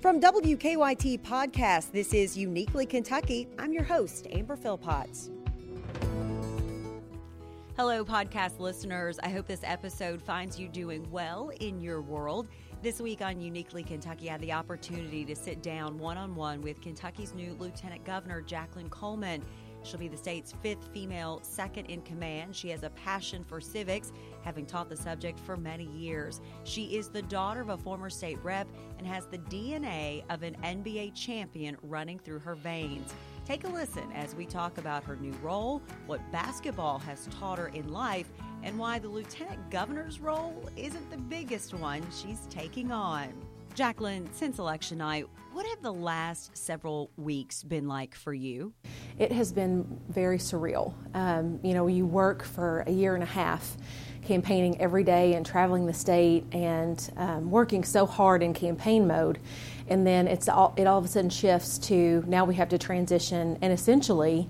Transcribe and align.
From 0.00 0.18
WKYT 0.18 1.20
Podcast, 1.20 1.92
this 1.92 2.14
is 2.14 2.34
Uniquely 2.34 2.86
Kentucky. 2.86 3.46
I'm 3.58 3.70
your 3.70 3.82
host, 3.84 4.26
Amber 4.32 4.56
Philpotts. 4.56 5.28
Hello, 7.76 8.02
podcast 8.02 8.58
listeners. 8.60 9.18
I 9.22 9.28
hope 9.28 9.46
this 9.46 9.60
episode 9.62 10.22
finds 10.22 10.58
you 10.58 10.68
doing 10.68 11.06
well 11.10 11.50
in 11.60 11.82
your 11.82 12.00
world. 12.00 12.48
This 12.82 12.98
week 12.98 13.20
on 13.20 13.42
Uniquely 13.42 13.82
Kentucky, 13.82 14.30
I 14.30 14.32
had 14.32 14.40
the 14.40 14.54
opportunity 14.54 15.22
to 15.26 15.36
sit 15.36 15.62
down 15.62 15.98
one 15.98 16.16
on 16.16 16.34
one 16.34 16.62
with 16.62 16.80
Kentucky's 16.80 17.34
new 17.34 17.54
Lieutenant 17.58 18.02
Governor, 18.06 18.40
Jacqueline 18.40 18.88
Coleman. 18.88 19.42
She'll 19.82 20.00
be 20.00 20.08
the 20.08 20.16
state's 20.16 20.52
fifth 20.62 20.88
female 20.92 21.40
second 21.42 21.86
in 21.86 22.02
command. 22.02 22.54
She 22.54 22.68
has 22.70 22.82
a 22.82 22.90
passion 22.90 23.44
for 23.44 23.60
civics, 23.60 24.12
having 24.42 24.66
taught 24.66 24.88
the 24.88 24.96
subject 24.96 25.38
for 25.38 25.56
many 25.56 25.86
years. 25.86 26.40
She 26.64 26.96
is 26.96 27.08
the 27.08 27.22
daughter 27.22 27.60
of 27.60 27.70
a 27.70 27.78
former 27.78 28.10
state 28.10 28.38
rep 28.42 28.68
and 28.98 29.06
has 29.06 29.26
the 29.26 29.38
DNA 29.38 30.22
of 30.30 30.42
an 30.42 30.56
NBA 30.62 31.14
champion 31.14 31.76
running 31.82 32.18
through 32.18 32.40
her 32.40 32.54
veins. 32.54 33.14
Take 33.46 33.64
a 33.64 33.68
listen 33.68 34.12
as 34.12 34.34
we 34.34 34.46
talk 34.46 34.78
about 34.78 35.02
her 35.04 35.16
new 35.16 35.32
role, 35.42 35.82
what 36.06 36.20
basketball 36.30 36.98
has 37.00 37.26
taught 37.38 37.58
her 37.58 37.68
in 37.68 37.90
life, 37.92 38.30
and 38.62 38.78
why 38.78 38.98
the 38.98 39.08
lieutenant 39.08 39.70
governor's 39.70 40.20
role 40.20 40.68
isn't 40.76 41.10
the 41.10 41.16
biggest 41.16 41.74
one 41.74 42.06
she's 42.10 42.46
taking 42.50 42.92
on. 42.92 43.32
Jacqueline, 43.74 44.28
since 44.32 44.58
election 44.58 44.98
night, 44.98 45.26
what 45.52 45.66
have 45.66 45.82
the 45.82 45.92
last 45.92 46.56
several 46.56 47.10
weeks 47.16 47.62
been 47.62 47.88
like 47.88 48.14
for 48.14 48.32
you? 48.32 48.72
It 49.18 49.32
has 49.32 49.52
been 49.52 50.00
very 50.08 50.38
surreal. 50.38 50.94
Um, 51.14 51.58
you 51.62 51.74
know, 51.74 51.86
you 51.86 52.06
work 52.06 52.44
for 52.44 52.84
a 52.86 52.90
year 52.90 53.14
and 53.14 53.22
a 53.22 53.26
half 53.26 53.76
campaigning 54.24 54.80
every 54.80 55.02
day 55.02 55.34
and 55.34 55.44
traveling 55.44 55.86
the 55.86 55.94
state 55.94 56.44
and 56.52 57.10
um, 57.16 57.50
working 57.50 57.82
so 57.82 58.06
hard 58.06 58.42
in 58.42 58.54
campaign 58.54 59.06
mode. 59.06 59.38
And 59.88 60.06
then 60.06 60.28
it's 60.28 60.48
all, 60.48 60.72
it 60.76 60.86
all 60.86 60.98
of 60.98 61.04
a 61.04 61.08
sudden 61.08 61.30
shifts 61.30 61.78
to 61.78 62.22
now 62.26 62.44
we 62.44 62.54
have 62.54 62.68
to 62.68 62.78
transition 62.78 63.58
and 63.60 63.72
essentially 63.72 64.48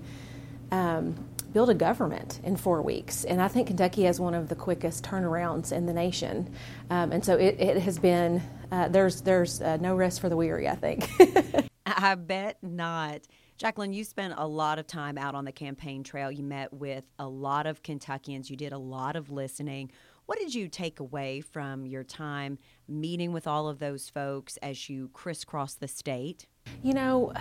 um, 0.71 1.15
build 1.51 1.69
a 1.69 1.73
government 1.73 2.39
in 2.43 2.55
four 2.55 2.81
weeks. 2.81 3.25
And 3.25 3.41
I 3.41 3.47
think 3.47 3.67
Kentucky 3.67 4.03
has 4.03 4.19
one 4.19 4.33
of 4.33 4.49
the 4.49 4.55
quickest 4.55 5.03
turnarounds 5.03 5.71
in 5.71 5.85
the 5.85 5.93
nation. 5.93 6.53
Um, 6.89 7.11
and 7.11 7.25
so 7.25 7.35
it, 7.35 7.59
it 7.59 7.77
has 7.81 7.97
been, 7.97 8.41
uh, 8.71 8.87
there's, 8.87 9.21
there's 9.21 9.61
uh, 9.61 9.77
no 9.77 9.95
rest 9.95 10.21
for 10.21 10.29
the 10.29 10.37
weary, 10.37 10.67
I 10.67 10.75
think. 10.75 11.09
I 11.85 12.15
bet 12.15 12.57
not. 12.61 13.21
Jacqueline, 13.57 13.93
you 13.93 14.03
spent 14.03 14.33
a 14.37 14.47
lot 14.47 14.79
of 14.79 14.87
time 14.87 15.17
out 15.17 15.35
on 15.35 15.45
the 15.45 15.51
campaign 15.51 16.03
trail. 16.03 16.31
You 16.31 16.43
met 16.43 16.73
with 16.73 17.03
a 17.19 17.27
lot 17.27 17.67
of 17.67 17.83
Kentuckians. 17.83 18.49
You 18.49 18.57
did 18.57 18.73
a 18.73 18.77
lot 18.77 19.15
of 19.15 19.29
listening. 19.29 19.91
What 20.25 20.39
did 20.39 20.55
you 20.55 20.67
take 20.67 20.99
away 20.99 21.41
from 21.41 21.85
your 21.85 22.03
time 22.03 22.57
meeting 22.87 23.33
with 23.33 23.47
all 23.47 23.67
of 23.67 23.79
those 23.79 24.09
folks 24.09 24.57
as 24.57 24.89
you 24.89 25.09
crisscross 25.13 25.75
the 25.75 25.87
state? 25.87 26.47
You 26.81 26.93
know, 26.93 27.33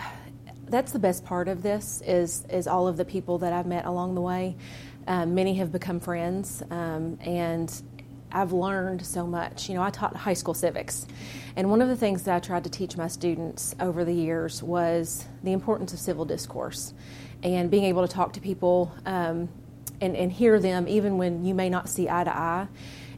that's 0.68 0.92
the 0.92 0.98
best 0.98 1.24
part 1.24 1.48
of 1.48 1.62
this 1.62 2.02
is 2.06 2.44
is 2.50 2.66
all 2.66 2.88
of 2.88 2.96
the 2.96 3.04
people 3.04 3.38
that 3.38 3.52
I've 3.52 3.66
met 3.66 3.86
along 3.86 4.14
the 4.14 4.20
way. 4.20 4.56
Um, 5.06 5.34
many 5.34 5.54
have 5.54 5.72
become 5.72 6.00
friends, 6.00 6.62
um, 6.70 7.18
and 7.20 7.72
I've 8.32 8.52
learned 8.52 9.04
so 9.04 9.26
much. 9.26 9.68
You 9.68 9.74
know, 9.74 9.82
I 9.82 9.90
taught 9.90 10.16
high 10.16 10.34
school 10.34 10.54
civics, 10.54 11.06
and 11.56 11.70
one 11.70 11.82
of 11.82 11.88
the 11.88 11.96
things 11.96 12.22
that 12.24 12.34
I 12.34 12.40
tried 12.40 12.64
to 12.64 12.70
teach 12.70 12.96
my 12.96 13.08
students 13.08 13.74
over 13.80 14.04
the 14.04 14.14
years 14.14 14.62
was 14.62 15.26
the 15.42 15.52
importance 15.52 15.92
of 15.92 15.98
civil 15.98 16.24
discourse 16.24 16.94
and 17.42 17.70
being 17.70 17.84
able 17.84 18.06
to 18.06 18.12
talk 18.12 18.34
to 18.34 18.40
people 18.40 18.92
um, 19.06 19.48
and, 20.00 20.16
and 20.16 20.30
hear 20.32 20.60
them 20.60 20.86
even 20.88 21.18
when 21.18 21.44
you 21.44 21.54
may 21.54 21.68
not 21.68 21.88
see 21.88 22.08
eye 22.08 22.24
to 22.24 22.36
eye. 22.36 22.68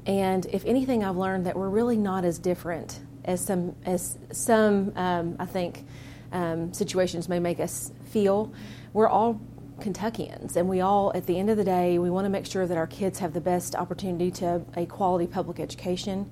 And 0.07 0.47
if 0.47 0.65
anything, 0.65 1.05
I've 1.05 1.17
learned 1.17 1.47
that 1.47 1.57
we're 1.57 1.69
really 1.69 1.97
not 1.97 2.25
as 2.25 2.39
different 2.39 3.01
as 3.25 3.45
some 3.45 3.77
as 3.85 4.19
some 4.33 4.93
um, 4.97 5.37
I 5.39 5.47
think 5.47 5.85
um, 6.33 6.73
situations 6.73 7.29
may 7.29 7.39
make 7.39 7.61
us 7.61 7.93
feel. 8.07 8.53
We're 8.93 9.09
all 9.09 9.41
Kentuckians, 9.82 10.56
and 10.56 10.69
we 10.69 10.81
all, 10.81 11.12
at 11.15 11.26
the 11.26 11.38
end 11.38 11.50
of 11.50 11.56
the 11.56 11.65
day, 11.65 11.98
we 11.98 12.09
want 12.09 12.25
to 12.25 12.31
make 12.31 12.47
sure 12.47 12.66
that 12.66 12.78
our 12.78 12.87
kids 12.87 13.19
have 13.19 13.32
the 13.32 13.41
best 13.41 13.75
opportunity 13.75 14.31
to 14.31 14.65
a 14.76 14.87
quality 14.87 15.26
public 15.26 15.59
education. 15.59 16.31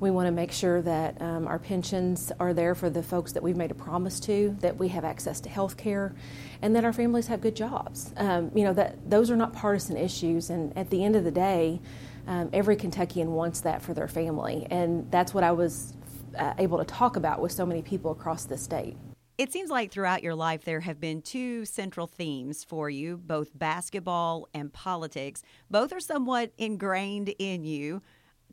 We 0.00 0.10
want 0.10 0.26
to 0.26 0.32
make 0.32 0.50
sure 0.50 0.82
that 0.82 1.20
um, 1.20 1.46
our 1.46 1.58
pensions 1.58 2.32
are 2.40 2.54
there 2.54 2.74
for 2.74 2.90
the 2.90 3.02
folks 3.02 3.32
that 3.32 3.42
we've 3.42 3.56
made 3.56 3.70
a 3.70 3.74
promise 3.74 4.18
to, 4.20 4.56
that 4.60 4.76
we 4.78 4.88
have 4.88 5.04
access 5.04 5.40
to 5.40 5.48
health 5.48 5.76
care, 5.76 6.14
and 6.62 6.74
that 6.74 6.84
our 6.84 6.92
families 6.92 7.26
have 7.26 7.40
good 7.40 7.54
jobs. 7.54 8.12
Um, 8.16 8.50
you 8.54 8.64
know, 8.64 8.72
that 8.72 9.08
those 9.08 9.30
are 9.30 9.36
not 9.36 9.52
partisan 9.52 9.96
issues, 9.96 10.50
and 10.50 10.76
at 10.76 10.90
the 10.90 11.04
end 11.04 11.16
of 11.16 11.24
the 11.24 11.30
day, 11.30 11.80
um, 12.26 12.50
every 12.52 12.76
Kentuckian 12.76 13.32
wants 13.32 13.60
that 13.60 13.82
for 13.82 13.94
their 13.94 14.08
family, 14.08 14.66
and 14.70 15.10
that's 15.10 15.32
what 15.34 15.44
I 15.44 15.52
was 15.52 15.94
uh, 16.38 16.54
able 16.58 16.78
to 16.78 16.84
talk 16.84 17.16
about 17.16 17.40
with 17.40 17.52
so 17.52 17.64
many 17.66 17.82
people 17.82 18.10
across 18.10 18.46
the 18.46 18.56
state. 18.58 18.96
It 19.38 19.52
seems 19.52 19.68
like 19.68 19.92
throughout 19.92 20.22
your 20.22 20.34
life 20.34 20.64
there 20.64 20.80
have 20.80 20.98
been 20.98 21.20
two 21.20 21.66
central 21.66 22.06
themes 22.06 22.64
for 22.64 22.88
you, 22.88 23.18
both 23.18 23.50
basketball 23.58 24.48
and 24.54 24.72
politics. 24.72 25.42
Both 25.70 25.92
are 25.92 26.00
somewhat 26.00 26.52
ingrained 26.56 27.34
in 27.38 27.66
you. 27.66 28.00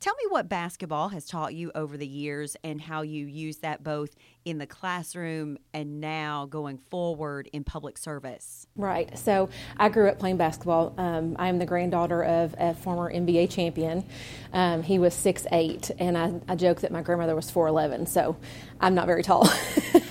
Tell 0.01 0.13
me 0.15 0.23
what 0.27 0.49
basketball 0.49 1.07
has 1.09 1.25
taught 1.25 1.53
you 1.53 1.71
over 1.73 1.95
the 1.95 2.05
years 2.05 2.57
and 2.65 2.81
how 2.81 3.01
you 3.01 3.25
use 3.25 3.59
that 3.59 3.81
both 3.81 4.13
in 4.45 4.57
the 4.57 4.67
classroom 4.67 5.57
and 5.73 6.01
now 6.01 6.45
going 6.45 6.77
forward 6.89 7.49
in 7.53 7.63
public 7.63 7.97
service. 7.97 8.67
Right. 8.75 9.17
So 9.17 9.49
I 9.77 9.89
grew 9.89 10.09
up 10.09 10.19
playing 10.19 10.37
basketball. 10.37 10.93
Um, 10.97 11.35
I 11.39 11.47
am 11.47 11.59
the 11.59 11.65
granddaughter 11.65 12.23
of 12.23 12.55
a 12.57 12.73
former 12.73 13.13
NBA 13.13 13.49
champion. 13.51 14.05
Um, 14.51 14.83
he 14.83 14.99
was 14.99 15.13
six 15.13 15.45
eight, 15.51 15.91
and 15.99 16.17
I, 16.17 16.33
I 16.47 16.55
joke 16.55 16.81
that 16.81 16.91
my 16.91 17.01
grandmother 17.01 17.35
was 17.35 17.51
4'11, 17.51 18.07
so 18.07 18.35
I'm 18.79 18.95
not 18.95 19.07
very 19.07 19.23
tall. 19.23 19.49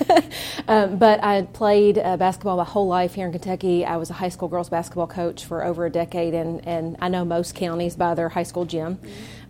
um, 0.68 0.98
but 0.98 1.22
I 1.22 1.42
played 1.42 1.98
uh, 1.98 2.16
basketball 2.16 2.56
my 2.56 2.64
whole 2.64 2.86
life 2.86 3.14
here 3.14 3.26
in 3.26 3.32
Kentucky. 3.32 3.84
I 3.84 3.96
was 3.96 4.10
a 4.10 4.14
high 4.14 4.28
school 4.28 4.48
girls 4.48 4.68
basketball 4.68 5.06
coach 5.06 5.44
for 5.44 5.64
over 5.64 5.86
a 5.86 5.90
decade, 5.90 6.34
and, 6.34 6.66
and 6.66 6.96
I 7.00 7.08
know 7.08 7.24
most 7.24 7.54
counties 7.54 7.96
by 7.96 8.14
their 8.14 8.28
high 8.28 8.42
school 8.42 8.64
gym. 8.64 8.98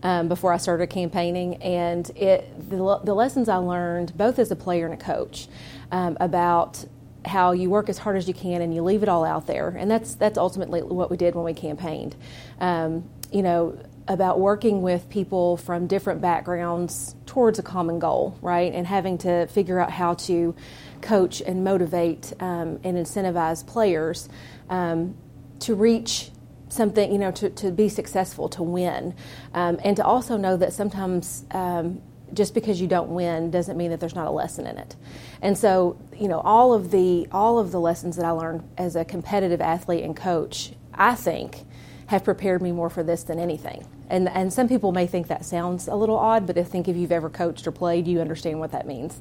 Um, 0.05 0.27
before 0.27 0.53
I 0.53 0.57
started 0.57 0.89
campaigning, 0.89 1.63
and 1.63 2.11
it 2.17 2.69
the, 2.69 3.01
the 3.05 3.15
lessons 3.15 3.49
I 3.49 3.59
learned 3.59 4.17
both 4.17 4.41
as 4.41 4.51
a 4.51 4.57
player 4.57 4.72
and 4.81 4.95
a 4.95 4.97
coach 4.97 5.49
um, 5.91 6.17
about 6.21 6.85
how 7.25 7.53
you 7.53 7.71
work 7.71 7.89
as 7.89 7.99
hard 7.99 8.17
as 8.17 8.27
you 8.27 8.35
can 8.35 8.63
and 8.63 8.75
you 8.75 8.83
leave 8.83 9.03
it 9.03 9.09
all 9.09 9.25
out 9.25 9.47
there, 9.47 9.69
and 9.69 9.91
that's 9.91 10.15
that's 10.17 10.39
ultimately 10.39 10.83
what 10.83 11.11
we 11.11 11.17
did 11.17 11.35
when 11.35 11.45
we 11.45 11.55
campaigned. 11.55 12.17
Um, 12.61 13.09
you 13.31 13.43
know, 13.43 13.79
about 14.09 14.41
working 14.41 14.83
with 14.83 15.09
people 15.09 15.57
from 15.57 15.87
different 15.87 16.21
backgrounds 16.21 17.15
towards 17.27 17.59
a 17.59 17.63
common 17.63 17.99
goal, 17.99 18.37
right? 18.43 18.73
And 18.73 18.87
having 18.87 19.19
to 19.19 19.47
figure 19.47 19.79
out 19.79 19.91
how 19.91 20.15
to 20.15 20.55
coach 21.01 21.41
and 21.41 21.65
motivate 21.65 22.33
um, 22.41 22.81
and 22.85 22.97
incentivize 22.97 23.67
players 23.67 24.29
um, 24.69 25.17
to 25.61 25.75
reach 25.75 26.31
something, 26.69 27.13
you 27.13 27.19
know, 27.19 27.31
to, 27.31 27.51
to 27.51 27.71
be 27.71 27.89
successful, 27.89 28.49
to 28.49 28.63
win, 28.63 29.15
um, 29.55 29.79
and 29.85 29.97
to 29.97 30.05
also 30.05 30.37
know 30.37 30.57
that 30.57 30.73
sometimes 30.73 31.45
um, 31.53 32.01
just 32.35 32.55
because 32.55 32.81
you 32.81 32.87
don't 32.87 33.11
win 33.11 33.51
doesn't 33.51 33.77
mean 33.77 33.91
that 33.91 34.01
there's 34.01 34.15
not 34.15 34.27
a 34.27 34.31
lesson 34.31 34.67
in 34.67 34.79
it. 34.79 34.97
And 35.41 35.57
so, 35.57 35.99
you 36.19 36.29
know, 36.29 36.41
all 36.41 36.73
of 36.73 36.91
the 36.91 37.27
all 37.33 37.59
of 37.59 37.73
the 37.73 37.81
lessons 37.81 38.17
that 38.17 38.25
I 38.25 38.31
learned 38.31 38.69
as 38.79 38.97
a 38.97 39.05
competitive 39.05 39.61
athlete 39.61 40.05
and 40.05 40.17
coach, 40.17 40.73
I 40.95 41.15
think 41.15 41.65
have 42.07 42.25
prepared 42.25 42.61
me 42.61 42.73
more 42.73 42.91
for 42.91 43.03
this 43.03 43.23
than 43.23 43.39
anything. 43.39 43.87
And 44.09 44.29
and 44.29 44.53
some 44.53 44.69
people 44.69 44.93
may 44.93 45.07
think 45.07 45.29
that 45.29 45.45
sounds 45.45 45.89
a 45.89 45.95
little 45.95 46.17
odd, 46.17 46.47
but 46.47 46.59
I 46.59 46.65
think 46.65 46.89
if 46.89 46.97
you've 46.97 47.13
ever 47.13 47.31
coached 47.31 47.67
or 47.67 47.73
played, 47.73 48.07
you 48.07 48.21
understand 48.21 48.61
what 48.61 48.73
that 48.73 48.87
means. 48.87 49.19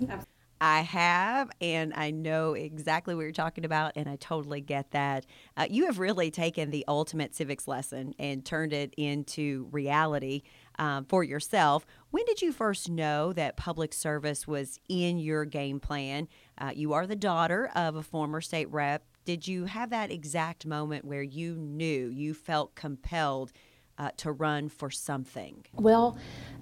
I 0.63 0.81
have, 0.81 1.49
and 1.59 1.91
I 1.95 2.11
know 2.11 2.53
exactly 2.53 3.15
what 3.15 3.21
you're 3.21 3.31
talking 3.31 3.65
about, 3.65 3.93
and 3.95 4.07
I 4.07 4.15
totally 4.17 4.61
get 4.61 4.91
that. 4.91 5.25
Uh, 5.57 5.65
you 5.67 5.87
have 5.87 5.97
really 5.97 6.29
taken 6.29 6.69
the 6.69 6.85
ultimate 6.87 7.33
civics 7.33 7.67
lesson 7.67 8.13
and 8.19 8.45
turned 8.45 8.71
it 8.71 8.93
into 8.95 9.67
reality 9.71 10.43
um, 10.79 11.05
for 11.05 11.23
yourself. 11.23 11.85
When 12.11 12.25
did 12.25 12.41
you 12.41 12.51
first 12.51 12.89
know 12.89 13.33
that 13.33 13.57
public 13.57 13.93
service 13.93 14.47
was 14.47 14.79
in 14.89 15.19
your 15.19 15.45
game 15.45 15.79
plan? 15.79 16.27
Uh, 16.57 16.71
you 16.75 16.93
are 16.93 17.07
the 17.07 17.15
daughter 17.15 17.69
of 17.75 17.95
a 17.95 18.03
former 18.03 18.41
state 18.41 18.69
rep. 18.71 19.03
Did 19.23 19.47
you 19.47 19.65
have 19.65 19.91
that 19.91 20.11
exact 20.11 20.65
moment 20.65 21.05
where 21.05 21.21
you 21.21 21.55
knew, 21.55 22.09
you 22.09 22.33
felt 22.33 22.75
compelled 22.75 23.51
uh, 23.97 24.09
to 24.17 24.31
run 24.31 24.67
for 24.67 24.89
something? 24.89 25.63
Well, 25.73 26.17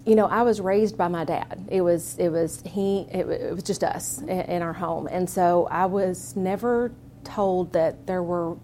you 0.05 0.15
know, 0.15 0.25
I 0.25 0.41
was 0.41 0.59
raised 0.59 0.97
by 0.97 1.07
my 1.07 1.23
dad. 1.23 1.67
It 1.69 1.81
was 1.81 2.17
it 2.17 2.29
was 2.29 2.61
he 2.65 3.07
it, 3.11 3.27
it 3.27 3.53
was 3.53 3.63
just 3.63 3.83
us 3.83 4.19
in, 4.21 4.29
in 4.29 4.61
our 4.61 4.73
home, 4.73 5.07
and 5.07 5.29
so 5.29 5.67
I 5.71 5.85
was 5.85 6.35
never 6.35 6.91
told 7.23 7.73
that 7.73 8.07
there 8.07 8.23
were 8.23 8.57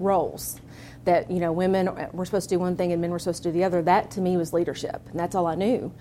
roles 0.00 0.60
that 1.04 1.30
you 1.30 1.40
know 1.40 1.52
women 1.52 1.88
were 2.12 2.24
supposed 2.24 2.48
to 2.48 2.56
do 2.56 2.58
one 2.58 2.76
thing 2.76 2.92
and 2.92 3.00
men 3.00 3.10
were 3.10 3.18
supposed 3.18 3.42
to 3.42 3.48
do 3.48 3.52
the 3.52 3.64
other. 3.64 3.82
That 3.82 4.10
to 4.12 4.20
me 4.20 4.36
was 4.36 4.52
leadership, 4.52 5.00
and 5.10 5.18
that's 5.18 5.34
all 5.34 5.46
I 5.46 5.54
knew. 5.54 5.92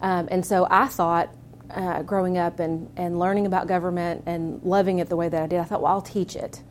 Um, 0.00 0.28
and 0.30 0.44
so 0.44 0.66
I 0.70 0.86
thought, 0.86 1.34
uh, 1.70 2.02
growing 2.02 2.38
up 2.38 2.60
and 2.60 2.90
and 2.96 3.18
learning 3.18 3.46
about 3.46 3.66
government 3.66 4.24
and 4.26 4.62
loving 4.62 4.98
it 4.98 5.08
the 5.08 5.16
way 5.16 5.28
that 5.28 5.42
I 5.42 5.46
did, 5.46 5.60
I 5.60 5.64
thought, 5.64 5.82
well, 5.82 5.92
I'll 5.92 6.02
teach 6.02 6.36
it. 6.36 6.62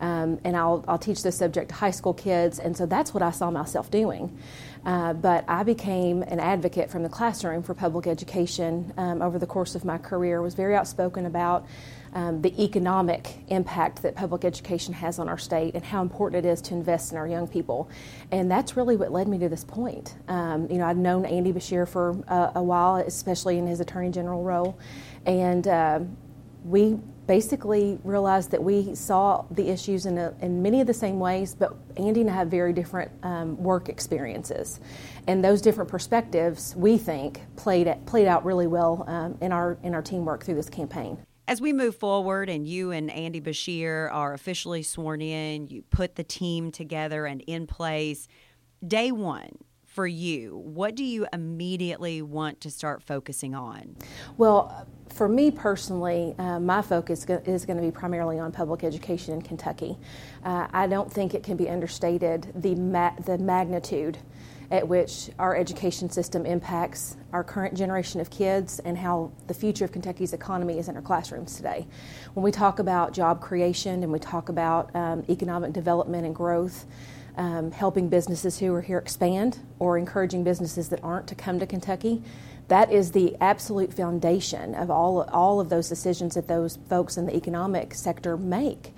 Um, 0.00 0.40
and 0.42 0.56
I'll, 0.56 0.84
I'll 0.88 0.98
teach 0.98 1.22
this 1.22 1.36
subject 1.36 1.68
to 1.68 1.76
high 1.76 1.92
school 1.92 2.12
kids, 2.12 2.58
and 2.58 2.76
so 2.76 2.86
that's 2.86 3.14
what 3.14 3.22
I 3.22 3.30
saw 3.30 3.52
myself 3.52 3.88
doing. 3.88 4.36
Uh, 4.84 5.12
but 5.12 5.44
I 5.48 5.62
became 5.62 6.22
an 6.22 6.40
advocate 6.40 6.90
from 6.90 7.02
the 7.02 7.08
classroom 7.08 7.62
for 7.62 7.74
public 7.74 8.06
education 8.06 8.92
um, 8.96 9.22
over 9.22 9.38
the 9.38 9.46
course 9.46 9.74
of 9.74 9.84
my 9.84 9.98
career, 9.98 10.42
was 10.42 10.54
very 10.54 10.74
outspoken 10.74 11.26
about 11.26 11.66
um, 12.14 12.42
the 12.42 12.62
economic 12.62 13.38
impact 13.48 14.02
that 14.02 14.14
public 14.14 14.44
education 14.44 14.92
has 14.92 15.18
on 15.18 15.28
our 15.28 15.38
state 15.38 15.74
and 15.74 15.84
how 15.84 16.02
important 16.02 16.44
it 16.44 16.48
is 16.48 16.60
to 16.62 16.74
invest 16.74 17.12
in 17.12 17.18
our 17.18 17.26
young 17.26 17.46
people. 17.46 17.88
And 18.30 18.50
that's 18.50 18.76
really 18.76 18.96
what 18.96 19.12
led 19.12 19.28
me 19.28 19.38
to 19.38 19.48
this 19.48 19.64
point. 19.64 20.14
Um, 20.28 20.68
you 20.70 20.78
know, 20.78 20.86
I'd 20.86 20.96
known 20.96 21.24
Andy 21.24 21.52
Beshear 21.52 21.88
for 21.88 22.10
a, 22.28 22.52
a, 22.56 22.62
while, 22.62 22.96
especially 22.96 23.58
in 23.58 23.66
his 23.66 23.80
Attorney 23.80 24.10
General 24.10 24.42
role, 24.42 24.78
and 25.24 25.66
uh, 25.66 26.00
we 26.64 26.98
basically 27.26 27.98
realized 28.04 28.50
that 28.50 28.62
we 28.62 28.94
saw 28.94 29.44
the 29.50 29.68
issues 29.68 30.06
in, 30.06 30.18
a, 30.18 30.34
in 30.40 30.62
many 30.62 30.80
of 30.80 30.86
the 30.86 30.94
same 30.94 31.20
ways, 31.20 31.54
but 31.54 31.74
Andy 31.96 32.22
and 32.22 32.30
I 32.30 32.34
have 32.34 32.48
very 32.48 32.72
different 32.72 33.10
um, 33.22 33.56
work 33.56 33.88
experiences. 33.88 34.80
And 35.26 35.44
those 35.44 35.60
different 35.60 35.88
perspectives, 35.88 36.74
we 36.76 36.98
think, 36.98 37.40
played, 37.56 37.94
played 38.06 38.26
out 38.26 38.44
really 38.44 38.66
well 38.66 39.04
um, 39.06 39.38
in, 39.40 39.52
our, 39.52 39.78
in 39.82 39.94
our 39.94 40.02
teamwork 40.02 40.44
through 40.44 40.56
this 40.56 40.68
campaign. 40.68 41.18
As 41.48 41.60
we 41.60 41.72
move 41.72 41.96
forward 41.96 42.48
and 42.48 42.66
you 42.66 42.92
and 42.92 43.10
Andy 43.10 43.40
Beshear 43.40 44.12
are 44.12 44.32
officially 44.32 44.82
sworn 44.82 45.20
in, 45.20 45.68
you 45.68 45.82
put 45.82 46.16
the 46.16 46.24
team 46.24 46.70
together 46.70 47.26
and 47.26 47.40
in 47.42 47.66
place, 47.66 48.28
day 48.86 49.12
one 49.12 49.58
for 49.92 50.06
you, 50.06 50.56
what 50.64 50.94
do 50.94 51.04
you 51.04 51.26
immediately 51.34 52.22
want 52.22 52.62
to 52.62 52.70
start 52.70 53.02
focusing 53.02 53.54
on? 53.54 53.94
Well, 54.38 54.86
for 55.12 55.28
me 55.28 55.50
personally, 55.50 56.34
uh, 56.38 56.58
my 56.58 56.80
focus 56.80 57.26
is 57.28 57.66
going 57.66 57.76
to 57.76 57.82
be 57.82 57.90
primarily 57.90 58.38
on 58.38 58.52
public 58.52 58.84
education 58.84 59.34
in 59.34 59.42
Kentucky. 59.42 59.98
Uh, 60.44 60.66
I 60.72 60.86
don't 60.86 61.12
think 61.12 61.34
it 61.34 61.42
can 61.42 61.58
be 61.58 61.68
understated 61.68 62.50
the, 62.54 62.74
ma- 62.74 63.14
the 63.26 63.36
magnitude 63.36 64.16
at 64.70 64.88
which 64.88 65.28
our 65.38 65.54
education 65.54 66.08
system 66.08 66.46
impacts 66.46 67.18
our 67.34 67.44
current 67.44 67.74
generation 67.74 68.22
of 68.22 68.30
kids 68.30 68.78
and 68.86 68.96
how 68.96 69.30
the 69.46 69.52
future 69.52 69.84
of 69.84 69.92
Kentucky's 69.92 70.32
economy 70.32 70.78
is 70.78 70.88
in 70.88 70.96
our 70.96 71.02
classrooms 71.02 71.56
today. 71.56 71.86
When 72.32 72.42
we 72.42 72.50
talk 72.50 72.78
about 72.78 73.12
job 73.12 73.42
creation 73.42 74.02
and 74.02 74.10
we 74.10 74.18
talk 74.18 74.48
about 74.48 74.94
um, 74.96 75.24
economic 75.28 75.74
development 75.74 76.24
and 76.24 76.34
growth, 76.34 76.86
um, 77.36 77.70
helping 77.70 78.08
businesses 78.08 78.58
who 78.58 78.74
are 78.74 78.82
here 78.82 78.98
expand 78.98 79.60
or 79.78 79.98
encouraging 79.98 80.44
businesses 80.44 80.88
that 80.90 81.02
aren't 81.02 81.26
to 81.28 81.34
come 81.34 81.58
to 81.58 81.66
Kentucky, 81.66 82.22
that 82.68 82.92
is 82.92 83.12
the 83.12 83.36
absolute 83.40 83.92
foundation 83.92 84.74
of 84.74 84.90
all, 84.90 85.22
all 85.32 85.60
of 85.60 85.68
those 85.68 85.88
decisions 85.88 86.34
that 86.34 86.48
those 86.48 86.78
folks 86.88 87.16
in 87.16 87.26
the 87.26 87.36
economic 87.36 87.94
sector 87.94 88.36
make. 88.36 88.94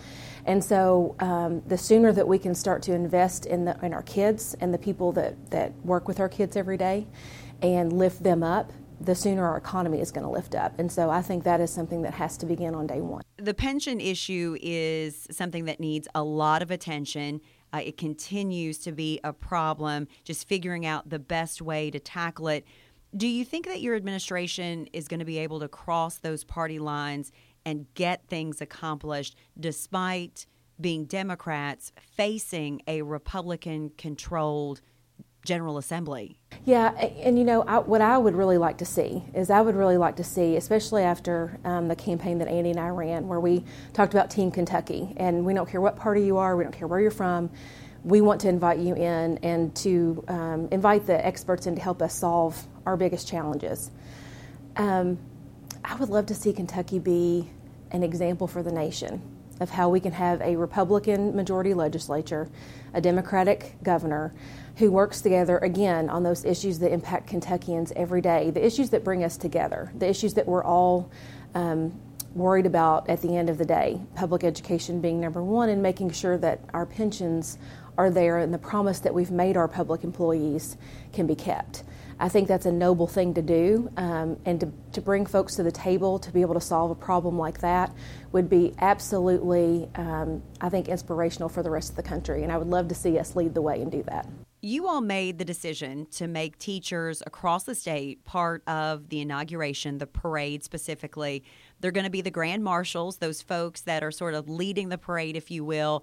And 0.46 0.62
so, 0.62 1.16
um, 1.20 1.62
the 1.66 1.78
sooner 1.78 2.12
that 2.12 2.28
we 2.28 2.38
can 2.38 2.54
start 2.54 2.82
to 2.82 2.92
invest 2.92 3.46
in, 3.46 3.64
the, 3.64 3.78
in 3.82 3.94
our 3.94 4.02
kids 4.02 4.54
and 4.60 4.74
the 4.74 4.78
people 4.78 5.10
that, 5.12 5.50
that 5.50 5.72
work 5.84 6.06
with 6.06 6.20
our 6.20 6.28
kids 6.28 6.56
every 6.56 6.76
day 6.76 7.06
and 7.62 7.92
lift 7.92 8.22
them 8.22 8.42
up, 8.42 8.70
the 9.00 9.14
sooner 9.14 9.44
our 9.46 9.56
economy 9.56 10.00
is 10.00 10.10
going 10.10 10.24
to 10.24 10.30
lift 10.30 10.54
up. 10.54 10.78
And 10.78 10.90
so 10.90 11.10
I 11.10 11.22
think 11.22 11.44
that 11.44 11.60
is 11.60 11.72
something 11.72 12.02
that 12.02 12.14
has 12.14 12.36
to 12.38 12.46
begin 12.46 12.74
on 12.74 12.86
day 12.86 13.00
one. 13.00 13.22
The 13.38 13.54
pension 13.54 14.00
issue 14.00 14.56
is 14.60 15.26
something 15.30 15.64
that 15.64 15.80
needs 15.80 16.08
a 16.14 16.22
lot 16.22 16.62
of 16.62 16.70
attention. 16.70 17.40
Uh, 17.74 17.78
it 17.78 17.96
continues 17.96 18.78
to 18.78 18.92
be 18.92 19.18
a 19.24 19.32
problem, 19.32 20.06
just 20.22 20.46
figuring 20.46 20.86
out 20.86 21.10
the 21.10 21.18
best 21.18 21.60
way 21.60 21.90
to 21.90 21.98
tackle 21.98 22.46
it. 22.46 22.64
Do 23.16 23.26
you 23.26 23.44
think 23.44 23.66
that 23.66 23.80
your 23.80 23.96
administration 23.96 24.86
is 24.92 25.08
going 25.08 25.18
to 25.18 25.26
be 25.26 25.38
able 25.38 25.58
to 25.58 25.66
cross 25.66 26.18
those 26.18 26.44
party 26.44 26.78
lines 26.78 27.32
and 27.66 27.86
get 27.94 28.28
things 28.28 28.60
accomplished 28.60 29.34
despite 29.58 30.46
being 30.80 31.04
Democrats 31.04 31.90
facing 32.16 32.80
a 32.86 33.02
Republican 33.02 33.90
controlled 33.98 34.80
General 35.44 35.78
Assembly. 35.78 36.38
Yeah, 36.64 36.92
and 36.92 37.38
you 37.38 37.44
know, 37.44 37.62
I, 37.62 37.78
what 37.78 38.00
I 38.00 38.16
would 38.16 38.34
really 38.34 38.56
like 38.56 38.78
to 38.78 38.84
see 38.84 39.22
is 39.34 39.50
I 39.50 39.60
would 39.60 39.76
really 39.76 39.98
like 39.98 40.16
to 40.16 40.24
see, 40.24 40.56
especially 40.56 41.02
after 41.02 41.58
um, 41.64 41.88
the 41.88 41.96
campaign 41.96 42.38
that 42.38 42.48
Andy 42.48 42.70
and 42.70 42.80
I 42.80 42.88
ran, 42.88 43.28
where 43.28 43.40
we 43.40 43.64
talked 43.92 44.14
about 44.14 44.30
Team 44.30 44.50
Kentucky, 44.50 45.14
and 45.18 45.44
we 45.44 45.52
don't 45.52 45.68
care 45.68 45.80
what 45.80 45.96
party 45.96 46.22
you 46.24 46.38
are, 46.38 46.56
we 46.56 46.64
don't 46.64 46.72
care 46.72 46.88
where 46.88 47.00
you're 47.00 47.10
from. 47.10 47.50
We 48.02 48.20
want 48.20 48.40
to 48.42 48.48
invite 48.48 48.78
you 48.78 48.94
in 48.94 49.38
and 49.38 49.74
to 49.76 50.24
um, 50.28 50.68
invite 50.70 51.06
the 51.06 51.24
experts 51.24 51.66
in 51.66 51.74
to 51.74 51.80
help 51.80 52.02
us 52.02 52.14
solve 52.14 52.66
our 52.86 52.96
biggest 52.96 53.28
challenges. 53.28 53.90
Um, 54.76 55.18
I 55.84 55.94
would 55.96 56.10
love 56.10 56.26
to 56.26 56.34
see 56.34 56.52
Kentucky 56.52 56.98
be 56.98 57.50
an 57.90 58.02
example 58.02 58.46
for 58.46 58.62
the 58.62 58.72
nation 58.72 59.33
of 59.60 59.70
how 59.70 59.88
we 59.88 60.00
can 60.00 60.12
have 60.12 60.40
a 60.40 60.56
Republican 60.56 61.34
majority 61.34 61.74
legislature, 61.74 62.48
a 62.92 63.00
Democratic 63.00 63.76
governor 63.82 64.32
who 64.76 64.90
works 64.90 65.20
together 65.20 65.58
again 65.58 66.08
on 66.08 66.22
those 66.22 66.44
issues 66.44 66.78
that 66.80 66.92
impact 66.92 67.28
Kentuckians 67.28 67.92
every 67.94 68.20
day, 68.20 68.50
the 68.50 68.64
issues 68.64 68.90
that 68.90 69.04
bring 69.04 69.22
us 69.22 69.36
together, 69.36 69.92
the 69.96 70.08
issues 70.08 70.34
that 70.34 70.46
we're 70.46 70.64
all 70.64 71.10
um, 71.54 71.92
worried 72.34 72.66
about 72.66 73.08
at 73.08 73.22
the 73.22 73.36
end 73.36 73.48
of 73.48 73.58
the 73.58 73.64
day. 73.64 74.00
Public 74.16 74.42
education 74.42 75.00
being 75.00 75.20
number 75.20 75.42
one, 75.42 75.68
and 75.68 75.82
making 75.82 76.10
sure 76.10 76.36
that 76.38 76.60
our 76.74 76.84
pensions 76.84 77.58
are 77.96 78.10
there 78.10 78.38
and 78.38 78.52
the 78.52 78.58
promise 78.58 78.98
that 79.00 79.14
we've 79.14 79.30
made 79.30 79.56
our 79.56 79.68
public 79.68 80.02
employees 80.02 80.76
can 81.12 81.26
be 81.26 81.36
kept. 81.36 81.84
I 82.18 82.28
think 82.28 82.48
that's 82.48 82.66
a 82.66 82.72
noble 82.72 83.06
thing 83.06 83.34
to 83.34 83.42
do, 83.42 83.90
um, 83.96 84.38
and 84.44 84.60
to, 84.60 84.72
to 84.92 85.00
bring 85.00 85.26
folks 85.26 85.56
to 85.56 85.62
the 85.62 85.72
table 85.72 86.18
to 86.20 86.30
be 86.30 86.40
able 86.40 86.54
to 86.54 86.60
solve 86.60 86.90
a 86.90 86.94
problem 86.94 87.38
like 87.38 87.60
that 87.60 87.94
would 88.32 88.48
be 88.48 88.72
absolutely, 88.78 89.88
um, 89.96 90.42
I 90.60 90.68
think, 90.68 90.88
inspirational 90.88 91.48
for 91.48 91.62
the 91.62 91.70
rest 91.70 91.90
of 91.90 91.96
the 91.96 92.02
country. 92.02 92.42
And 92.42 92.52
I 92.52 92.56
would 92.56 92.68
love 92.68 92.88
to 92.88 92.94
see 92.94 93.18
us 93.18 93.36
lead 93.36 93.54
the 93.54 93.62
way 93.62 93.80
and 93.80 93.90
do 93.90 94.02
that. 94.04 94.28
You 94.60 94.88
all 94.88 95.02
made 95.02 95.38
the 95.38 95.44
decision 95.44 96.06
to 96.12 96.26
make 96.26 96.58
teachers 96.58 97.22
across 97.26 97.64
the 97.64 97.74
state 97.74 98.24
part 98.24 98.66
of 98.66 99.10
the 99.10 99.20
inauguration, 99.20 99.98
the 99.98 100.06
parade 100.06 100.64
specifically. 100.64 101.44
They're 101.80 101.90
going 101.92 102.04
to 102.04 102.10
be 102.10 102.22
the 102.22 102.30
grand 102.30 102.64
marshals, 102.64 103.18
those 103.18 103.42
folks 103.42 103.82
that 103.82 104.02
are 104.02 104.10
sort 104.10 104.32
of 104.32 104.48
leading 104.48 104.88
the 104.88 104.96
parade, 104.96 105.36
if 105.36 105.50
you 105.50 105.64
will 105.66 106.02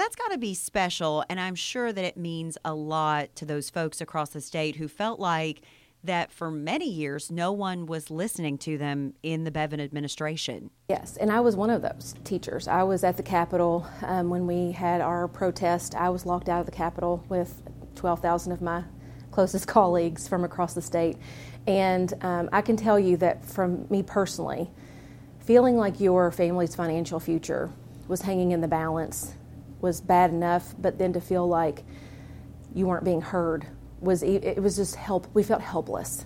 that's 0.00 0.16
got 0.16 0.32
to 0.32 0.38
be 0.38 0.54
special. 0.54 1.24
And 1.28 1.38
I'm 1.38 1.54
sure 1.54 1.92
that 1.92 2.04
it 2.04 2.16
means 2.16 2.58
a 2.64 2.74
lot 2.74 3.34
to 3.36 3.44
those 3.44 3.70
folks 3.70 4.00
across 4.00 4.30
the 4.30 4.40
state 4.40 4.76
who 4.76 4.88
felt 4.88 5.20
like 5.20 5.62
that 6.02 6.30
for 6.30 6.50
many 6.50 6.88
years 6.88 7.30
no 7.30 7.50
one 7.50 7.86
was 7.86 8.10
listening 8.10 8.58
to 8.58 8.76
them 8.76 9.14
in 9.22 9.44
the 9.44 9.50
Bevin 9.50 9.80
administration. 9.80 10.70
Yes, 10.88 11.16
and 11.16 11.32
I 11.32 11.40
was 11.40 11.56
one 11.56 11.70
of 11.70 11.80
those 11.80 12.14
teachers. 12.24 12.68
I 12.68 12.82
was 12.82 13.04
at 13.04 13.16
the 13.16 13.22
Capitol 13.22 13.86
um, 14.02 14.28
when 14.28 14.46
we 14.46 14.72
had 14.72 15.00
our 15.00 15.26
protest. 15.26 15.94
I 15.94 16.10
was 16.10 16.26
locked 16.26 16.48
out 16.48 16.60
of 16.60 16.66
the 16.66 16.72
Capitol 16.72 17.24
with 17.28 17.62
12,000 17.94 18.52
of 18.52 18.60
my 18.60 18.84
closest 19.30 19.66
colleagues 19.68 20.28
from 20.28 20.44
across 20.44 20.74
the 20.74 20.82
state. 20.82 21.16
And 21.66 22.12
um, 22.22 22.50
I 22.52 22.60
can 22.60 22.76
tell 22.76 22.98
you 22.98 23.16
that 23.18 23.44
from 23.44 23.86
me 23.88 24.02
personally, 24.02 24.70
feeling 25.40 25.76
like 25.76 26.00
your 26.00 26.30
family's 26.30 26.74
financial 26.74 27.18
future 27.18 27.70
was 28.08 28.20
hanging 28.20 28.52
in 28.52 28.60
the 28.60 28.68
balance 28.68 29.34
was 29.80 30.00
bad 30.00 30.30
enough, 30.30 30.74
but 30.78 30.98
then 30.98 31.12
to 31.12 31.20
feel 31.20 31.46
like 31.46 31.84
you 32.74 32.86
weren't 32.86 33.04
being 33.04 33.20
heard 33.20 33.66
was 34.00 34.22
it 34.22 34.62
was 34.62 34.76
just 34.76 34.96
help. 34.96 35.26
We 35.34 35.42
felt 35.42 35.62
helpless, 35.62 36.24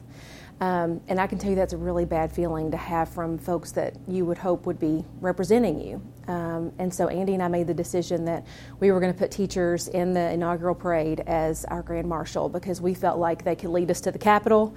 um, 0.61 1.00
and 1.07 1.21
I 1.21 1.26
can 1.28 1.38
tell 1.38 1.50
you 1.50 1.57
that's 1.57 1.73
a 1.73 1.76
really 1.76 2.05
bad 2.05 2.33
feeling 2.33 2.73
to 2.73 2.76
have 2.76 3.09
from 3.09 3.38
folks 3.38 3.73
that 3.73 3.95
you 4.09 4.25
would 4.25 4.38
hope 4.38 4.67
would 4.67 4.81
be 4.81 5.05
representing 5.21 5.81
you. 5.81 6.02
Um, 6.26 6.73
and 6.78 6.93
so 6.93 7.07
Andy 7.09 7.35
and 7.35 7.43
I 7.43 7.49
made 7.49 7.69
the 7.69 7.75
decision 7.75 8.25
that 8.25 8.45
we 8.81 8.90
were 8.90 8.99
going 8.99 9.12
to 9.12 9.19
put 9.19 9.31
teachers 9.31 9.87
in 9.87 10.14
the 10.14 10.33
inaugural 10.33 10.75
parade 10.75 11.21
as 11.21 11.64
our 11.67 11.83
grand 11.83 12.09
marshal 12.09 12.49
because 12.49 12.81
we 12.81 12.93
felt 12.93 13.19
like 13.19 13.45
they 13.45 13.55
could 13.55 13.71
lead 13.71 13.90
us 13.90 14.00
to 14.02 14.11
the 14.11 14.19
Capitol. 14.19 14.75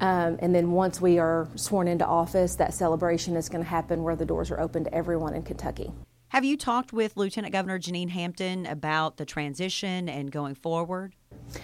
Um, 0.00 0.38
and 0.40 0.54
then 0.54 0.70
once 0.70 1.00
we 1.00 1.18
are 1.18 1.48
sworn 1.56 1.88
into 1.88 2.06
office, 2.06 2.54
that 2.56 2.72
celebration 2.72 3.36
is 3.36 3.48
going 3.48 3.62
to 3.62 3.68
happen 3.68 4.02
where 4.02 4.16
the 4.16 4.24
doors 4.24 4.50
are 4.50 4.60
open 4.60 4.84
to 4.84 4.94
everyone 4.94 5.34
in 5.34 5.42
Kentucky. 5.42 5.92
Have 6.28 6.44
you 6.44 6.56
talked 6.56 6.92
with 6.92 7.16
Lieutenant 7.16 7.52
Governor 7.52 7.78
Jenean 7.78 8.10
Hampton 8.10 8.66
about 8.66 9.18
the 9.18 9.24
transition 9.24 10.08
and 10.08 10.32
going 10.32 10.56
forward? 10.56 11.14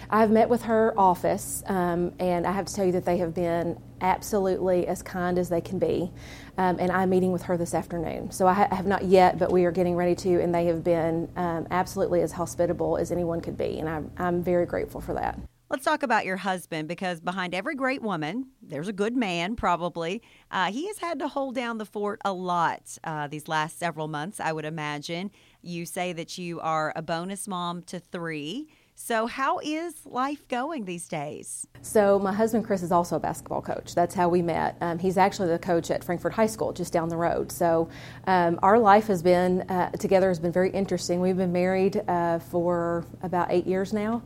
I've 0.09 0.31
met 0.31 0.47
with 0.49 0.63
her 0.63 0.93
office, 0.97 1.63
um, 1.65 2.13
and 2.19 2.45
I 2.45 2.51
have 2.51 2.65
to 2.65 2.73
tell 2.73 2.85
you 2.85 2.91
that 2.93 3.05
they 3.05 3.17
have 3.17 3.33
been 3.33 3.77
absolutely 3.99 4.87
as 4.87 5.01
kind 5.01 5.37
as 5.37 5.49
they 5.49 5.61
can 5.61 5.79
be. 5.79 6.11
Um, 6.57 6.77
and 6.79 6.91
I'm 6.91 7.09
meeting 7.09 7.31
with 7.31 7.43
her 7.43 7.57
this 7.57 7.73
afternoon. 7.73 8.31
So 8.31 8.47
I 8.47 8.53
ha- 8.53 8.75
have 8.75 8.85
not 8.85 9.03
yet, 9.03 9.37
but 9.37 9.51
we 9.51 9.65
are 9.65 9.71
getting 9.71 9.95
ready 9.95 10.15
to, 10.15 10.41
and 10.41 10.53
they 10.53 10.67
have 10.67 10.83
been 10.83 11.29
um, 11.35 11.67
absolutely 11.71 12.21
as 12.21 12.31
hospitable 12.31 12.97
as 12.97 13.11
anyone 13.11 13.41
could 13.41 13.57
be. 13.57 13.79
And 13.79 13.89
I'm, 13.89 14.11
I'm 14.17 14.43
very 14.43 14.65
grateful 14.65 15.01
for 15.01 15.13
that. 15.15 15.39
Let's 15.71 15.85
talk 15.85 16.03
about 16.03 16.25
your 16.25 16.35
husband 16.35 16.89
because 16.89 17.21
behind 17.21 17.55
every 17.55 17.75
great 17.75 18.01
woman, 18.01 18.47
there's 18.61 18.89
a 18.89 18.93
good 18.93 19.15
man, 19.15 19.55
probably. 19.55 20.21
Uh, 20.51 20.69
he 20.69 20.87
has 20.87 20.97
had 20.97 21.17
to 21.19 21.29
hold 21.29 21.55
down 21.55 21.77
the 21.77 21.85
fort 21.85 22.19
a 22.25 22.33
lot 22.33 22.97
uh, 23.05 23.27
these 23.27 23.47
last 23.47 23.79
several 23.79 24.09
months, 24.09 24.41
I 24.41 24.51
would 24.51 24.65
imagine. 24.65 25.31
You 25.61 25.85
say 25.85 26.11
that 26.11 26.37
you 26.37 26.59
are 26.59 26.91
a 26.93 27.01
bonus 27.01 27.47
mom 27.47 27.83
to 27.83 28.01
three. 28.01 28.67
So, 29.03 29.25
how 29.25 29.57
is 29.63 29.95
life 30.05 30.47
going 30.47 30.85
these 30.85 31.07
days? 31.07 31.67
So, 31.81 32.19
my 32.19 32.31
husband 32.31 32.65
Chris 32.65 32.83
is 32.83 32.91
also 32.91 33.15
a 33.15 33.19
basketball 33.19 33.63
coach. 33.63 33.95
That's 33.95 34.13
how 34.13 34.29
we 34.29 34.43
met. 34.43 34.77
Um, 34.79 34.99
he's 34.99 35.17
actually 35.17 35.47
the 35.47 35.57
coach 35.57 35.89
at 35.89 36.03
Frankfort 36.03 36.33
High 36.33 36.45
School, 36.45 36.71
just 36.71 36.93
down 36.93 37.09
the 37.09 37.17
road. 37.17 37.51
So, 37.51 37.89
um, 38.27 38.59
our 38.61 38.77
life 38.77 39.07
has 39.07 39.23
been 39.23 39.61
uh, 39.61 39.89
together 39.93 40.27
has 40.27 40.37
been 40.37 40.51
very 40.51 40.69
interesting. 40.69 41.19
We've 41.19 41.35
been 41.35 41.51
married 41.51 42.03
uh, 42.07 42.37
for 42.37 43.03
about 43.23 43.47
eight 43.51 43.65
years 43.65 43.91
now, 43.91 44.21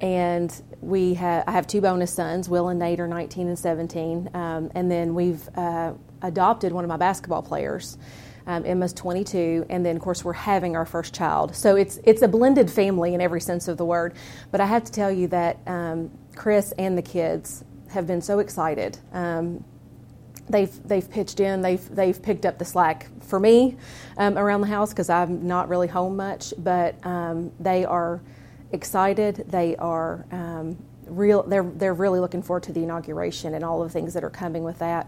and 0.00 0.62
we 0.80 1.14
have 1.14 1.42
I 1.48 1.50
have 1.50 1.66
two 1.66 1.80
bonus 1.80 2.14
sons. 2.14 2.48
Will 2.48 2.68
and 2.68 2.78
Nate 2.78 3.00
are 3.00 3.08
19 3.08 3.48
and 3.48 3.58
17, 3.58 4.30
um, 4.32 4.70
and 4.76 4.88
then 4.88 5.12
we've 5.12 5.48
uh, 5.56 5.94
adopted 6.22 6.70
one 6.70 6.84
of 6.84 6.88
my 6.88 6.96
basketball 6.96 7.42
players. 7.42 7.98
Um, 8.46 8.64
Emma's 8.64 8.92
22, 8.92 9.66
and 9.68 9.84
then 9.84 9.96
of 9.96 10.02
course 10.02 10.24
we're 10.24 10.32
having 10.32 10.76
our 10.76 10.86
first 10.86 11.14
child. 11.14 11.54
So 11.54 11.76
it's 11.76 11.98
it's 12.04 12.22
a 12.22 12.28
blended 12.28 12.70
family 12.70 13.14
in 13.14 13.20
every 13.20 13.40
sense 13.40 13.68
of 13.68 13.76
the 13.76 13.84
word. 13.84 14.14
But 14.50 14.60
I 14.60 14.66
have 14.66 14.84
to 14.84 14.92
tell 14.92 15.10
you 15.10 15.28
that 15.28 15.58
um, 15.66 16.10
Chris 16.34 16.72
and 16.78 16.96
the 16.96 17.02
kids 17.02 17.64
have 17.90 18.06
been 18.06 18.22
so 18.22 18.38
excited. 18.38 18.98
Um, 19.12 19.64
they've 20.48 20.88
they've 20.88 21.08
pitched 21.08 21.40
in. 21.40 21.62
They've 21.62 21.94
they've 21.94 22.20
picked 22.20 22.46
up 22.46 22.58
the 22.58 22.64
slack 22.64 23.08
for 23.22 23.38
me 23.40 23.76
um, 24.16 24.36
around 24.38 24.62
the 24.62 24.66
house 24.66 24.90
because 24.90 25.10
I'm 25.10 25.46
not 25.46 25.68
really 25.68 25.88
home 25.88 26.16
much. 26.16 26.54
But 26.58 27.04
um, 27.04 27.52
they 27.60 27.84
are 27.84 28.20
excited. 28.72 29.44
They 29.48 29.76
are 29.76 30.26
um, 30.30 30.76
real. 31.10 31.42
They're 31.42 31.62
they're 31.62 31.94
really 31.94 32.20
looking 32.20 32.42
forward 32.42 32.64
to 32.64 32.72
the 32.72 32.82
inauguration 32.82 33.54
and 33.54 33.64
all 33.64 33.82
the 33.82 33.90
things 33.90 34.14
that 34.14 34.24
are 34.24 34.30
coming 34.30 34.64
with 34.64 34.78
that. 34.78 35.06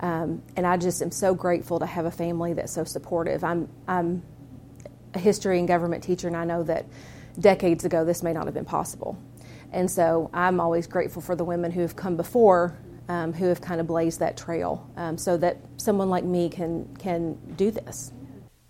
Um, 0.00 0.42
and 0.56 0.66
I 0.66 0.76
just 0.76 1.02
am 1.02 1.10
so 1.10 1.34
grateful 1.34 1.78
to 1.78 1.86
have 1.86 2.04
a 2.04 2.10
family 2.10 2.52
that's 2.52 2.72
so 2.72 2.84
supportive. 2.84 3.44
I'm, 3.44 3.68
I'm 3.88 4.22
a 5.14 5.18
history 5.18 5.58
and 5.58 5.68
government 5.68 6.02
teacher, 6.02 6.28
and 6.28 6.36
I 6.36 6.44
know 6.44 6.62
that 6.64 6.86
decades 7.38 7.84
ago 7.84 8.04
this 8.04 8.22
may 8.22 8.32
not 8.32 8.46
have 8.46 8.54
been 8.54 8.64
possible. 8.64 9.18
And 9.72 9.90
so 9.90 10.30
I'm 10.32 10.60
always 10.60 10.86
grateful 10.86 11.22
for 11.22 11.36
the 11.36 11.44
women 11.44 11.70
who 11.70 11.80
have 11.80 11.96
come 11.96 12.16
before, 12.16 12.76
um, 13.08 13.32
who 13.32 13.46
have 13.46 13.60
kind 13.60 13.80
of 13.80 13.86
blazed 13.86 14.20
that 14.20 14.36
trail, 14.36 14.88
um, 14.96 15.18
so 15.18 15.36
that 15.38 15.58
someone 15.76 16.10
like 16.10 16.24
me 16.24 16.48
can 16.48 16.94
can 16.98 17.34
do 17.56 17.70
this. 17.70 18.12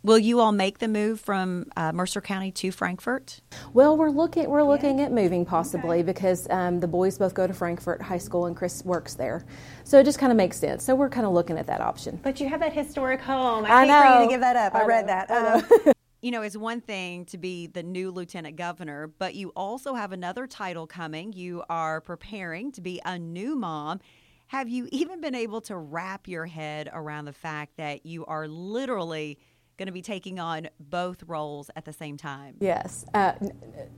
Will 0.04 0.18
you 0.18 0.38
all 0.38 0.52
make 0.52 0.80
the 0.80 0.87
move 0.87 1.18
from 1.18 1.64
uh, 1.78 1.90
Mercer 1.90 2.20
County 2.20 2.52
to 2.52 2.70
Frankfort? 2.70 3.40
Well, 3.73 3.96
we're 3.96 4.11
looking 4.11 4.50
we're 4.50 4.62
looking 4.62 4.99
yeah. 4.99 5.06
at 5.06 5.12
moving 5.12 5.46
possibly 5.46 6.00
okay. 6.00 6.02
because 6.02 6.46
um, 6.50 6.78
the 6.78 6.87
boys 6.87 7.16
both 7.16 7.32
go 7.32 7.46
to 7.46 7.54
Frankfort 7.54 8.02
High 8.02 8.18
School 8.18 8.44
and 8.44 8.54
Chris 8.54 8.84
works 8.84 9.14
there, 9.14 9.46
so 9.82 9.99
it 9.99 10.04
just 10.04 10.18
kind 10.18 10.30
of 10.30 10.37
makes 10.37 10.58
sense. 10.58 10.84
So 10.84 10.94
we're 10.94 11.08
kind 11.08 11.26
of 11.26 11.32
looking 11.32 11.56
at 11.56 11.66
that 11.68 11.80
option. 11.80 12.20
But 12.23 12.38
you 12.38 12.50
have 12.50 12.61
that 12.61 12.75
historic 12.75 13.23
home. 13.23 13.64
I, 13.64 13.70
I 13.70 13.87
know. 13.87 14.02
for 14.02 14.20
you 14.20 14.26
to 14.26 14.30
give 14.30 14.40
that 14.42 14.56
up. 14.56 14.75
I, 14.75 14.82
I 14.82 14.84
read 14.84 15.08
that. 15.08 15.30
Um, 15.30 15.92
you 16.20 16.30
know, 16.30 16.42
it's 16.42 16.56
one 16.56 16.82
thing 16.82 17.25
to 17.26 17.38
be 17.38 17.66
the 17.66 17.82
new 17.82 18.11
lieutenant 18.11 18.56
governor, 18.56 19.06
but 19.06 19.34
you 19.34 19.52
also 19.56 19.94
have 19.94 20.12
another 20.12 20.46
title 20.46 20.87
coming. 20.87 21.32
You 21.32 21.64
are 21.70 22.02
preparing 22.02 22.73
to 22.73 22.82
be 22.82 23.00
a 23.06 23.18
new 23.18 23.56
mom. 23.56 24.00
Have 24.49 24.68
you 24.68 24.87
even 24.92 25.23
been 25.23 25.34
able 25.34 25.62
to 25.62 25.78
wrap 25.78 26.28
your 26.28 26.44
head 26.44 26.90
around 26.92 27.25
the 27.25 27.32
fact 27.32 27.78
that 27.78 28.04
you 28.04 28.26
are 28.26 28.46
literally 28.46 29.38
going 29.76 29.86
to 29.86 29.92
be 29.92 30.02
taking 30.02 30.38
on 30.38 30.68
both 30.78 31.22
roles 31.24 31.70
at 31.76 31.84
the 31.84 31.92
same 31.92 32.16
time? 32.16 32.56
Yes, 32.60 33.04
uh, 33.14 33.32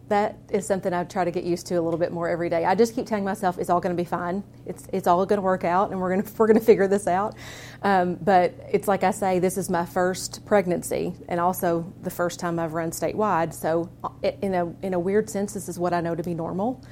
that 0.09 0.39
is 0.51 0.67
something 0.67 0.93
I 0.93 1.05
try 1.05 1.25
to 1.25 1.31
get 1.31 1.45
used 1.45 1.67
to 1.67 1.75
a 1.75 1.83
little 1.83 1.99
bit 1.99 2.13
more 2.13 2.29
every 2.29 2.49
day. 2.49 2.65
I 2.65 2.75
just 2.75 2.95
keep 2.95 3.07
telling 3.07 3.25
myself 3.25 3.59
it's 3.59 3.71
all 3.71 3.81
going 3.81 3.97
to 3.97 4.01
be 4.01 4.09
fine. 4.09 4.43
It's 4.65 4.87
it's 4.93 5.07
all 5.07 5.25
going 5.27 5.39
to 5.39 5.43
work 5.43 5.65
out, 5.65 5.91
and 5.91 6.01
we're 6.01 6.15
going 6.15 6.23
to 6.27 6.33
we're 6.37 6.47
going 6.47 6.59
to 6.59 6.65
figure 6.65 6.89
this 6.89 7.07
out. 7.07 7.35
Um, 7.83 8.15
but 8.15 8.55
it's 8.71 8.89
like 8.89 9.05
I 9.05 9.11
say, 9.11 9.39
this 9.39 9.57
is 9.57 9.69
my 9.69 9.85
first 9.85 10.45
pregnancy, 10.47 11.15
and 11.29 11.41
also 11.41 11.93
the 12.03 12.11
first 12.11 12.41
time 12.41 12.59
I've 12.59 12.75
run 12.75 12.91
statewide. 12.91 13.53
So 13.53 13.91
uh, 14.03 14.11
in 14.43 14.55
a 14.55 14.73
in 14.83 14.95
a 14.95 14.99
weird 14.99 15.29
sense, 15.29 15.55
this 15.55 15.69
is 15.69 15.79
what 15.79 15.93
I 15.93 16.01
know 16.01 16.15
to 16.15 16.23
be 16.23 16.35
normal. 16.35 16.83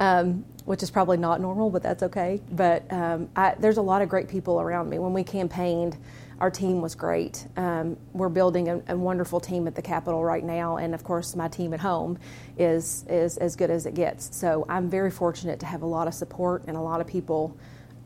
Um, 0.00 0.44
which 0.64 0.82
is 0.82 0.90
probably 0.90 1.16
not 1.16 1.40
normal, 1.40 1.70
but 1.70 1.82
that's 1.82 2.02
okay. 2.02 2.42
But 2.52 2.84
um, 2.92 3.30
I, 3.34 3.54
there's 3.58 3.78
a 3.78 3.82
lot 3.82 4.02
of 4.02 4.10
great 4.10 4.28
people 4.28 4.60
around 4.60 4.90
me. 4.90 4.98
When 4.98 5.14
we 5.14 5.24
campaigned, 5.24 5.96
our 6.40 6.50
team 6.50 6.80
was 6.80 6.94
great. 6.94 7.46
Um, 7.56 7.96
we're 8.12 8.28
building 8.28 8.68
a, 8.68 8.82
a, 8.88 8.96
wonderful 8.96 9.40
team 9.40 9.66
at 9.66 9.74
the 9.74 9.82
Capitol 9.82 10.24
right 10.24 10.44
now, 10.44 10.76
and 10.76 10.94
of 10.94 11.02
course, 11.02 11.34
my 11.34 11.48
team 11.48 11.74
at 11.74 11.80
home 11.80 12.18
is 12.56 13.04
is 13.08 13.36
as 13.38 13.56
good 13.56 13.70
as 13.70 13.86
it 13.86 13.94
gets. 13.94 14.36
So 14.36 14.64
I'm 14.68 14.88
very 14.88 15.10
fortunate 15.10 15.58
to 15.60 15.66
have 15.66 15.82
a 15.82 15.86
lot 15.86 16.06
of 16.06 16.14
support 16.14 16.64
and 16.66 16.76
a 16.76 16.80
lot 16.80 17.00
of 17.00 17.06
people 17.06 17.56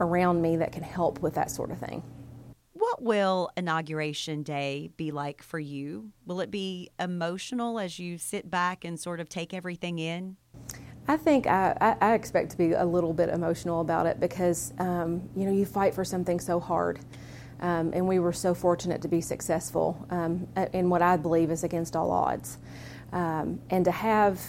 around 0.01 0.41
me 0.41 0.57
that 0.57 0.73
can 0.73 0.83
help 0.83 1.21
with 1.21 1.35
that 1.35 1.51
sort 1.51 1.71
of 1.71 1.79
thing. 1.79 2.03
What 2.73 3.03
will 3.03 3.51
inauguration 3.57 4.43
day 4.43 4.91
be 4.97 5.13
like 5.13 5.43
for 5.43 5.59
you? 5.59 6.11
Will 6.27 6.41
it 6.41 6.51
be 6.51 6.91
emotional 6.99 7.79
as 7.79 7.99
you 7.99 8.19
sit 8.19 8.51
back 8.51 8.85
and 8.85 8.99
sort 8.99 9.21
of 9.21 9.29
take 9.29 9.55
everything 9.55 9.99
in? 9.99 10.37
I 11.07 11.17
think 11.17 11.47
I, 11.47 11.97
I, 12.01 12.15
expect 12.15 12.51
to 12.53 12.57
be 12.57 12.73
a 12.73 12.85
little 12.85 13.13
bit 13.13 13.29
emotional 13.29 13.81
about 13.81 14.07
it 14.07 14.21
because 14.21 14.73
um, 14.79 15.29
you 15.35 15.45
know 15.45 15.53
you 15.53 15.65
fight 15.65 15.95
for 15.95 16.05
something 16.05 16.39
so 16.39 16.61
hard, 16.61 17.01
um, 17.63 17.93
and 17.95 18.07
we 18.07 18.19
were 18.19 18.33
so 18.33 18.53
fortunate 18.53 19.01
to 19.03 19.09
be 19.09 19.21
successful 19.21 20.05
um, 20.11 20.47
in 20.73 20.91
what 20.91 21.01
I 21.01 21.17
believe 21.17 21.51
is 21.51 21.65
against 21.65 21.97
all 21.97 22.11
odds. 22.11 22.59
Um, 23.13 23.61
and 23.71 23.85
to 23.85 23.91
have 23.91 24.41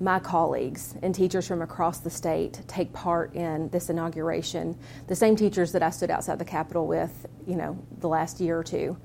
my 0.00 0.18
colleagues 0.18 0.94
and 1.02 1.14
teachers 1.14 1.46
from 1.46 1.62
across 1.62 1.98
the 2.00 2.10
state 2.10 2.60
take 2.66 2.92
part 2.92 3.34
in 3.34 3.68
this 3.70 3.90
inauguration, 3.90 4.78
the 5.08 5.16
same 5.16 5.36
teachers 5.36 5.72
that 5.72 5.82
I 5.82 5.90
stood 5.90 6.10
outside 6.10 6.38
the 6.38 6.44
Capitol 6.44 6.86
with, 6.86 7.26
you 7.46 7.56
know, 7.56 7.78
the 8.00 8.08
last 8.08 8.40
year 8.40 8.58
or 8.58 8.64
two, 8.64 8.96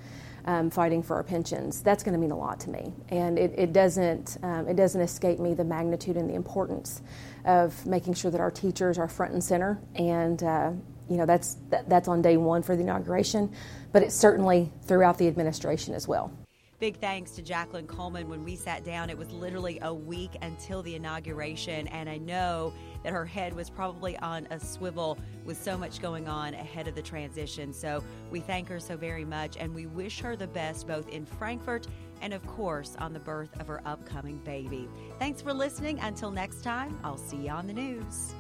um, 0.46 0.70
fighting 0.70 1.04
for 1.04 1.16
our 1.16 1.24
pensions, 1.24 1.82
that's 1.82 2.04
going 2.04 2.14
to 2.14 2.20
mean 2.20 2.32
a 2.32 2.38
lot 2.38 2.60
to 2.62 2.70
me. 2.70 2.94
And 3.10 3.38
it, 3.38 3.54
it 3.58 3.74
doesn't 3.74 4.38
um, 4.44 4.68
it 4.68 4.76
doesn't 4.76 5.02
escape 5.02 5.40
me 5.40 5.54
the 5.54 5.64
magnitude 5.64 6.18
and 6.18 6.30
the 6.30 6.36
importance 6.36 7.02
of 7.46 7.86
making 7.86 8.14
sure 8.14 8.32
that 8.32 8.42
our 8.42 8.52
teachers 8.52 8.98
are 8.98 9.08
front 9.08 9.34
and 9.34 9.44
center 9.44 9.80
and 9.96 10.42
uh, 10.44 10.72
you 11.10 11.18
know 11.18 11.26
that's 11.26 11.56
that, 11.70 11.90
that's 11.90 12.08
on 12.08 12.22
day 12.22 12.38
one 12.38 12.62
for 12.62 12.76
the 12.76 12.82
inauguration, 12.82 13.52
but 13.92 14.04
it's 14.04 14.16
certainly 14.16 14.72
throughout 14.84 15.18
the 15.18 15.28
administration 15.28 15.94
as 15.94 16.08
well. 16.08 16.32
Big 16.80 16.98
thanks 17.02 17.32
to 17.32 17.42
Jacqueline 17.42 17.88
Coleman. 17.88 18.30
When 18.30 18.46
we 18.46 18.56
sat 18.56 18.86
down, 18.86 19.10
it 19.10 19.18
was 19.18 19.30
literally 19.32 19.80
a 19.82 19.94
week 19.94 20.38
until 20.42 20.82
the 20.82 20.96
inauguration, 20.96 21.90
and 21.90 22.10
I 22.10 22.18
know 22.20 22.74
that 23.04 23.12
her 23.12 23.26
head 23.26 23.54
was 23.54 23.70
probably 23.70 24.18
on 24.20 24.48
a 24.50 24.60
swivel 24.62 25.18
with 25.44 25.62
so 25.62 25.78
much 25.78 26.02
going 26.02 26.30
on 26.30 26.54
ahead 26.54 26.88
of 26.88 26.96
the 26.96 27.02
transition. 27.02 27.74
So 27.74 28.02
we 28.32 28.40
thank 28.40 28.70
her 28.70 28.80
so 28.80 28.96
very 28.96 29.26
much, 29.26 29.58
and 29.58 29.76
we 29.76 29.88
wish 29.88 30.22
her 30.22 30.38
the 30.38 30.48
best 30.48 30.88
both 30.88 31.10
in 31.10 31.26
Frankfort 31.26 31.86
and, 32.22 32.34
of 32.34 32.46
course, 32.48 32.96
on 33.00 33.12
the 33.12 33.20
birth 33.20 33.60
of 33.60 33.68
her 33.68 33.82
upcoming 33.86 34.38
baby. 34.46 34.88
Thanks 35.20 35.42
for 35.42 35.54
listening. 35.54 36.00
Until 36.00 36.32
next 36.32 36.64
time, 36.64 36.98
I'll 37.04 37.18
see 37.18 37.38
you 37.38 37.50
on 37.50 37.68
the 37.68 37.74
news. 37.74 38.34